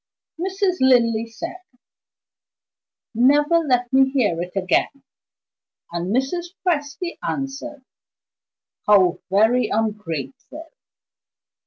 Mrs. 0.39 0.77
Linley 0.79 1.27
said: 1.27 1.57
"Never 3.13 3.59
let 3.59 3.93
me 3.93 4.09
hear 4.09 4.41
it 4.41 4.53
again!" 4.55 5.03
And 5.91 6.07
Mrs. 6.11 6.55
Presty 6.65 7.19
answered: 7.21 7.83
"How 8.87 9.19
very 9.29 9.67
ungrateful!" 9.67 10.71